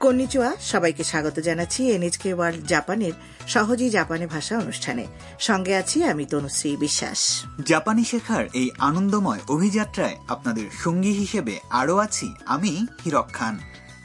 [0.00, 3.12] কন্নিচুয়া সবাইকে স্বাগত জানাচ্ছি এনএচকে ওয়ার্ল্ড জাপানের
[3.46, 5.04] সহজেই জাপানি ভাষা অনুষ্ঠানে।
[5.38, 7.20] সঙ্গে আছি আমি তনুশ্রী বিশ্বাস।
[7.66, 13.58] জাপানি শেখার এই আনন্দময় অভিযাত্রায় আপনাদের সঙ্গী হিসেবে আরও আছি আমি হিরক খান।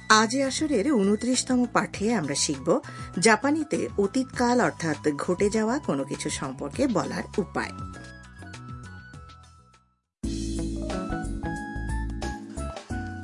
[0.10, 2.68] আজ আসরের উনত্রিশতম পাঠে আমরা শিখব
[3.20, 7.73] জাপানিতে অতীতকাল অর্থাৎ ঘটে যাওয়া কোনো কিছু সম্পর্কে বলার উপায়।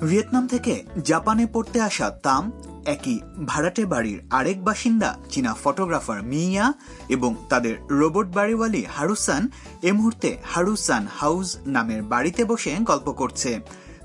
[0.02, 2.52] ভিয়েতনাম থেকে জাপানে পড়তে আসা তাম,
[2.86, 6.74] একই ভাড়াটে বাড়ির আরেক বাসিন্দা, চীনা ফটোগ্রাফার মিয়া
[7.10, 9.50] এবং তাদের রোবট বাড়িওয়ালি হারুসান,
[9.82, 13.60] এ মুহূর্তে হারুসান হাউস নামের বাড়িতে বসে গল্প করছে।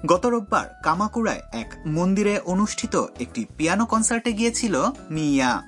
[0.07, 4.75] গত রোববার কামাকুড়ায় এক মন্দিরে অনুষ্ঠিত একটি পিয়ানো কনসার্টে গিয়েছিল
[5.11, 5.63] মিয়া।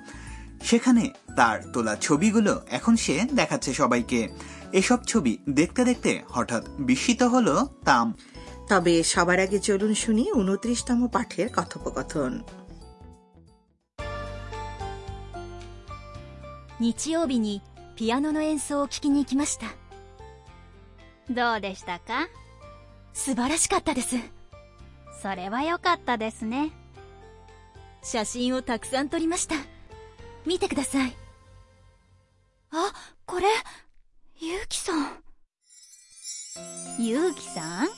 [0.63, 4.27] সেখানে তার তোলা ছবিগুলো এখন সে দেখাচ্ছে সবাইকে।
[4.73, 8.13] এসব ছবি দেখতে দেখতে হঠাৎ বিস্মিত হলো তাম।
[8.70, 12.32] তবে সবার আগে চলুন শুনি উনত্রিশতম পাঠের কথোপকথন
[16.80, 17.62] 日曜日に
[17.96, 19.66] ピアノの演奏を聴きに行きました
[21.30, 22.28] どうでしたか
[23.12, 24.16] 素晴らしかったです
[25.22, 26.72] それは良かったですね
[28.02, 29.54] 写真をたくさん撮りました
[30.44, 31.16] 見てください
[32.72, 32.92] あ
[33.24, 33.46] これ
[34.40, 35.10] ゆうきさん
[36.98, 37.97] ゆうきさん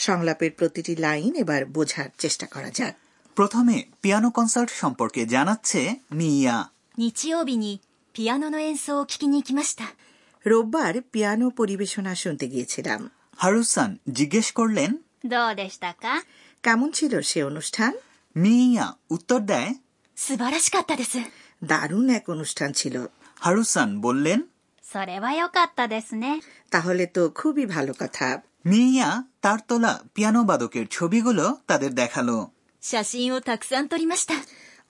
[0.00, 2.94] সংলাপের প্রতিটি লাইন এবার বোঝার চেষ্টা করা যাক
[3.36, 5.80] প্রথমে পিয়ানো কনসার্ট সম্পর্কে জানাচ্ছে
[6.18, 6.58] মিয়া
[6.98, 7.66] 日曜日に
[8.14, 9.84] ピアノの演奏を聴きに行きました
[10.44, 13.00] রোববার পিয়ানো পরিবেশনা শুনতে গিয়েছিলাম
[13.42, 14.90] হারুসান জিজ্ঞেস করলেন
[15.32, 16.04] どうでしたか
[16.64, 17.92] কেমন ছিল সে অনুষ্ঠান
[18.36, 19.70] মিয়া উত্তর দেয়
[20.16, 21.14] 素晴らしかったです
[21.62, 22.94] দারুণ এক অনুষ্ঠান ছিল
[23.44, 24.40] হারুসান বললেন
[24.84, 26.26] それは良かったですね
[26.74, 28.28] তাহলে তো খুবই ভালো কথা
[28.70, 29.08] মিয়া
[29.44, 32.38] তার তোলা পিয়ানো বাদকের ছবিগুলো তাদের দেখালো
[32.82, 34.34] 写真をたくさん撮りました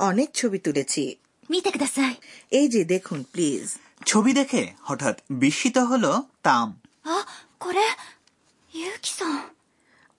[0.08, 1.02] অনেক ছবি তুলেছি
[1.50, 2.14] 見てください
[2.58, 3.64] এই যে দেখুন প্লিজ
[4.10, 6.12] ছবি দেখে হঠাৎ বিস্মিত হলো
[6.47, 6.69] তাম
[7.04, 7.10] あ
[7.62, 7.80] これ
[8.72, 9.38] ゆうきさん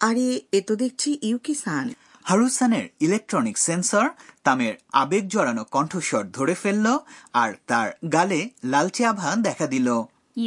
[0.01, 1.85] আরে এ তো দেখছি ইউকি সান
[2.25, 4.05] হারুসানের ইলেকট্রনিক সেন্সর
[4.45, 6.87] তামের আবেগ জড়ানো কণ্ঠস্বর ধরে ফেলল
[7.41, 8.41] আর তার গালে
[8.71, 9.87] লালচে আভা দেখা দিল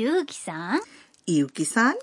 [0.00, 0.80] ゆうきさん
[1.28, 1.94] ইউকি সান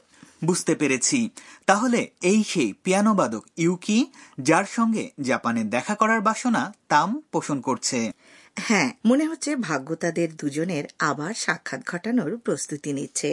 [0.46, 1.20] বুঝতে পেরেছি
[1.66, 4.00] তাহলে এই সেই পিয়ানো বাদক ইউকি
[4.40, 8.00] যার সঙ্গে জাপানে দেখা করার বাসনা তাম পোষণ করছে
[8.58, 13.32] হ্যাঁ মনে হচ্ছে ভাগ্য তাদের দুজনের আবার সাক্ষাৎ ঘটানোর প্রস্তুতি নিচ্ছে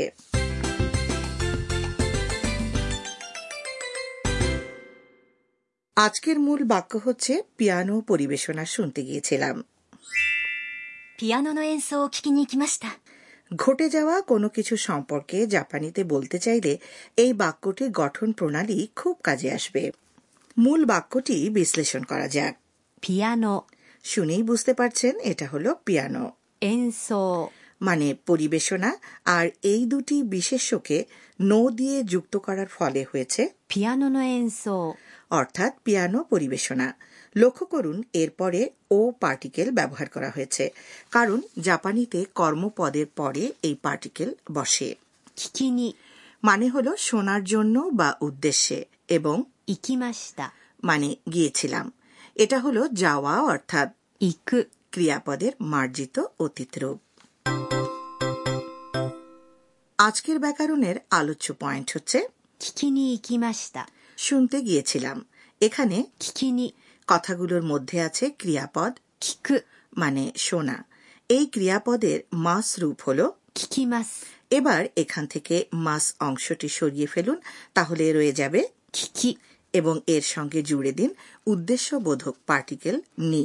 [5.96, 9.56] আজকের মূল বাক্য হচ্ছে পিয়ানো পরিবেশনা শুনতে গিয়েছিলাম
[11.18, 12.88] ピアノの演奏を聴きに行きました
[13.55, 16.77] ঘটে যাওয়া কোনো কিছু সম্পর্কে জাপানিতে বলতে চাইলে
[17.17, 19.91] এই বাক্যটির গঠন প্রণালী খুব কাজে আসবে।
[20.57, 22.57] মূল বাক্যটি বিশ্লেষণ করা যাক।
[23.01, 23.61] পিয়ানো।
[24.03, 26.31] শুনেই বুঝতে পারছেন এটা হলো পিয়ানো।
[27.81, 31.05] মানে পরিবেশনা আর এই দুটি বিশেষ্যকে
[31.41, 34.09] নো দিয়ে যুক্ত করার ফলে হয়েছে পিয়ানো
[35.29, 36.95] অর্থাৎ পিয়ানো পরিবেশনা।
[37.35, 40.73] লক্ষ্য করুন এরপরে ও পার্টিকেল ব্যবহার করা হয়েছে।
[41.11, 44.95] কারণ জাপানিতে কর্মপদের পরে এই পার্টিকেল বসে।
[46.43, 50.51] মানে হল শোনার জন্য বা উদ্দেশ্যে এবং ইকিমাস্তা
[50.83, 51.91] মানে গিয়েছিলাম।
[52.35, 54.61] এটা হলো যাওয়া অর্থাৎ ইক।
[54.91, 56.99] ক্রিয়াপদের মার্জিত অতীত রূপ
[59.97, 62.27] আজকের ব্যাকরণের আলোচ্য পয়েন্ট হচ্ছে
[64.17, 65.25] শুনতে গিয়েছিলাম।
[65.61, 66.03] এখানে
[67.09, 69.55] কথাগুলোর মধ্যে আছে ক্রিয়াপদ কিকু।
[69.97, 70.77] মানে শোনা।
[71.29, 73.19] এই ক্রিয়াপদের মাস রূপ হল
[73.55, 74.07] কিকিমাস।
[74.51, 75.55] এবার এখান থেকে
[75.85, 77.37] মাস অংশটি সরিয়ে ফেলুন
[77.73, 78.61] তাহলে রয়ে যাবে
[78.93, 79.35] কিকি।
[79.73, 81.09] এবং এর সঙ্গে জুড়ে দিন
[81.47, 82.95] উদ্দেশ্যবোধক পার্টিকেল
[83.31, 83.43] নি।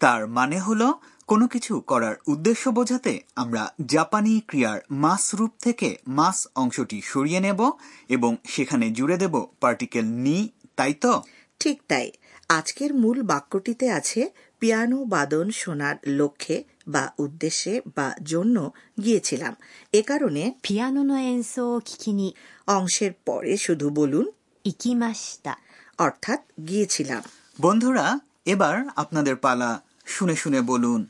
[0.00, 0.82] তার মানে হল
[1.28, 7.60] কোনো কিছু করার উদ্দেশ্য বোঝাতে আমরা জাপানি ক্রিয়ার মাস রূপ থেকে মাস অংশটি সরিয়ে নেব
[8.08, 10.38] এবং সেখানে জুড়ে দেব পার্টিকেল নি
[10.76, 11.12] তাই তো?
[11.60, 12.06] ঠিক তাই।
[12.48, 14.30] আজকের মূল বাক্যটিতে আছে
[14.60, 18.70] পিয়ানো বাদন শোনার লক্ষ্যে বা উদ্দেশ্যে বা জন্য
[19.04, 19.56] গিয়েছিলাম।
[19.92, 22.32] এ কারণে পিয়ানো নয়েন্সো এনসো
[22.66, 24.30] অংশের পরে শুধু বলুন
[24.64, 25.56] ইকিমাশিতা
[25.98, 27.22] অর্থাৎ গিয়েছিলাম।
[27.60, 31.08] বন্ধুরা এবার আপনাদের পালা শুনে শুনে বলুন।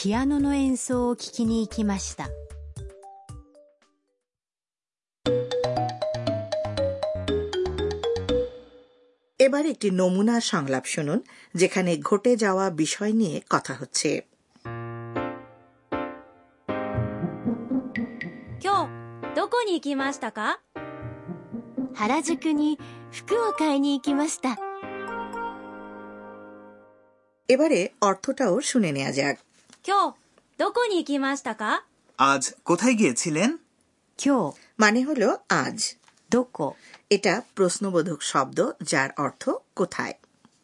[0.00, 2.47] ピアノの演奏を聞きに行きました。
[9.47, 11.19] এবার একটি নমুনা সংলাপ শুনুন
[11.55, 14.09] যেখানে ঘটে যাওয়া বিষয় নিয়ে কথা হচ্ছে
[18.61, 20.59] 今日どこ 行きましたか
[21.95, 22.79] 原宿に
[23.11, 24.57] 服を買いに行きました。
[27.49, 29.35] এবারে অর্থটাও শুনে নেওয়া যাক
[29.87, 30.15] 今日
[30.59, 31.63] どこに行きましたか
[32.19, 33.49] আজ কোথায় গিয়েছিলেন
[34.19, 35.27] 今日、 মানে হলো
[35.63, 35.77] আজ
[36.30, 36.74] দোকো
[37.10, 40.14] এটা প্রশ্নবোধক শব্দ যার অর্থ কোথায়?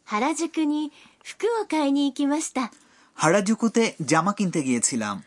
[0.05, 0.89] হারাজুকুনি
[1.23, 2.67] ফুকু ও কাইনি ইকিমাস্তা
[3.15, 5.23] হারাজুকুতে জামা কিনতে গিয়েছিলাম।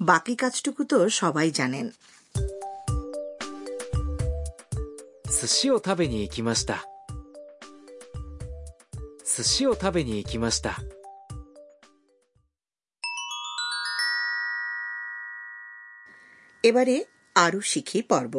[0.00, 1.86] বাকি কাজটুকু তো সবাই জানেন।
[5.43, 6.85] 寿司を食べに行きました
[9.25, 10.71] 寿司を食べに行きました
[16.63, 16.97] এবারে
[17.35, 18.35] আরও শিখি পর্ব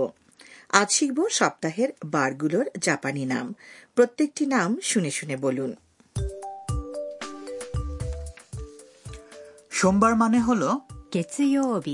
[0.80, 3.46] আজ শিখব সপ্তাহের বারগুলোর জাপানি নাম
[3.96, 5.70] প্রত্যেকটি নাম শুনে শুনে বলুন
[9.78, 10.70] সোমবার মানে হলো
[11.14, 11.88] 月曜日、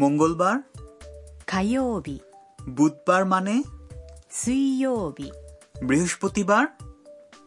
[0.00, 0.56] মঙ্গলবার
[1.50, 2.16] 火曜日、
[2.76, 3.54] বুধবার মানে
[4.32, 5.32] 水曜日、
[5.88, 6.64] বৃহস্পতিবার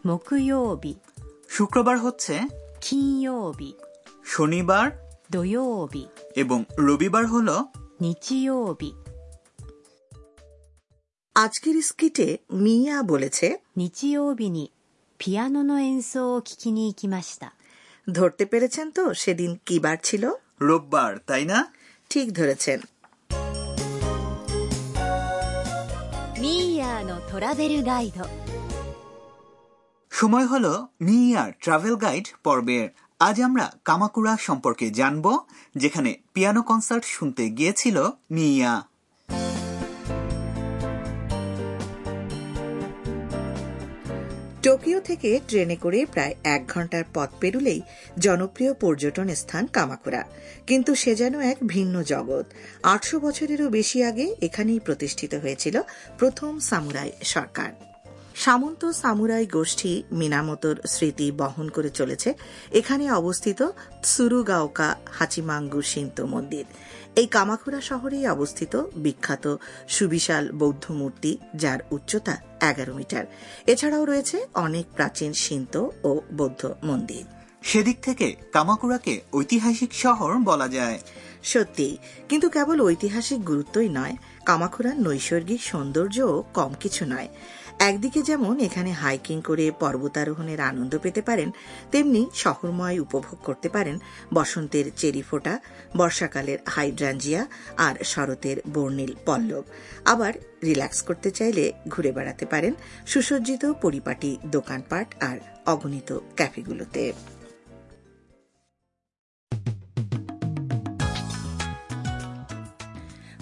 [0.04, 0.98] 木曜日、
[1.50, 2.36] শুক্রবার হচ্ছে
[2.80, 3.76] 金曜日、
[4.24, 4.86] শনিবার
[5.30, 7.56] 土曜日、 এবং রবিবার হলো
[8.00, 8.94] 日曜日、
[11.36, 12.28] আজকের স্কিটে
[12.66, 14.72] মিয়া বলেছে 日曜日に
[15.18, 17.54] ピアノの演奏を聴きに行きました。
[18.12, 20.24] ধরতে পেরেছেন তো সেদিন কি বার ছিল
[20.68, 21.58] রোববার তাই না
[22.10, 22.80] ঠিক ধরেছেন
[26.96, 28.26] ーヤーのトラベルガイド
[30.12, 30.72] সময় হলো
[31.02, 32.86] মিয়ার ট্রাভেল গাইড পর্বের
[33.20, 35.26] আজ আমরা কামাকুরা সম্পর্কে জানব
[35.76, 37.98] যেখানে পিয়ানো কনসার্ট শুনতে গিয়েছিল
[38.32, 38.74] মিয়া
[44.67, 47.81] টোকিও থেকে ট্রেনে করে প্রায় এক ঘণ্টার পথ পেরুলেই
[48.19, 50.23] জনপ্রিয় পর্যটন স্থান কামাকুরা
[50.67, 52.47] কিন্তু সে যেন এক ভিন্ন জগৎ।
[52.93, 55.77] আটশো বছরেরও বেশি আগে এখানেই প্রতিষ্ঠিত হয়েছিল
[56.19, 57.71] প্রথম সামুরাই সরকার।
[58.45, 62.35] সামন্ত সামুরাই গোষ্ঠী মিনামতোর স্মৃতি বহন করে চলেছে।
[62.73, 63.61] এখানে অবস্থিত
[64.05, 66.65] সুরুগাওকা হাচিমাঙ্গু সিন্ত মন্দির।
[67.17, 69.57] এই কামাখুরা শহরেই অবস্থিত বিখ্যাত
[69.89, 73.25] সুবিশাল বৌদ্ধ মূর্তি, যার উচ্চতা এগারো মিটার।
[73.67, 75.75] এছাড়াও রয়েছে অনেক প্রাচীন সিন্ত
[76.05, 77.36] ও বৌদ্ধ মন্দির।
[77.69, 80.99] সেদিক থেকে কামাকুরাকে ঐতিহাসিক শহর বলা যায়।
[81.53, 81.89] সত্যি,
[82.29, 84.15] কিন্তু কেবল ঐতিহাসিক গুরুত্বই নয়
[84.49, 87.29] কামাখুরার নৈসর্গিক সৌন্দর্যও কম কিছু নয়।
[87.89, 91.49] একদিকে যেমন এখানে হাইকিং করে পর্বতারোহণের আনন্দ পেতে পারেন,
[91.93, 93.97] তেমনি শহরময় উপভোগ করতে পারেন
[94.35, 95.55] বসন্তের চেরি ফোটা,
[95.97, 97.43] বর্ষাকালের হাইড্রাঞ্জিয়া
[97.87, 99.65] আর শরতের বর্ণিল পল্লব।
[100.13, 100.33] আবার
[100.67, 102.73] রিল্যাক্স করতে চাইলে ঘুরে বেড়াতে পারেন
[103.07, 105.37] সুসজ্জিত পরিপাটি দোকানপাট আর
[105.73, 107.05] অগণিত ক্যাফেগুলোতে।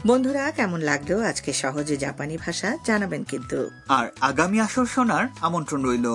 [0.06, 6.06] বন্ধুরা, কেমন লাগল আজকে সহজে জাপানি ভাষা জানাবেন কিন্তু। আর আগামী আসর শোনার আমন্ত্রণ রইল।